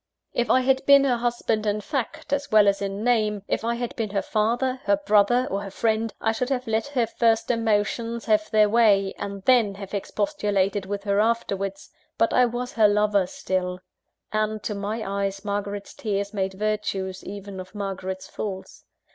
If 0.33 0.49
I 0.49 0.61
had 0.61 0.83
been 0.87 1.03
her 1.03 1.17
husband 1.17 1.67
in 1.67 1.79
fact, 1.79 2.33
as 2.33 2.49
well 2.51 2.67
as 2.67 2.81
in 2.81 3.03
name; 3.03 3.43
if 3.47 3.63
I 3.63 3.75
had 3.75 3.95
been 3.95 4.09
her 4.09 4.23
father, 4.23 4.81
her 4.85 4.97
brother, 4.97 5.47
or 5.51 5.61
her 5.61 5.69
friend, 5.69 6.11
I 6.19 6.31
should 6.31 6.49
have 6.49 6.65
let 6.65 6.87
her 6.87 7.05
first 7.05 7.51
emotions 7.51 8.25
have 8.25 8.49
their 8.49 8.67
way, 8.67 9.13
and 9.19 9.43
then 9.43 9.75
have 9.75 9.93
expostulated 9.93 10.87
with 10.87 11.03
her 11.03 11.19
afterwards. 11.19 11.91
But 12.17 12.33
I 12.33 12.45
was 12.47 12.73
her 12.73 12.87
lover 12.87 13.27
still; 13.27 13.77
and, 14.33 14.63
to 14.63 14.73
my 14.73 15.07
eyes, 15.07 15.45
Margaret's 15.45 15.93
tears 15.93 16.33
made 16.33 16.55
virtues 16.55 17.23
even 17.23 17.59
of 17.59 17.75
Margaret's 17.75 18.27
faults. 18.27 18.85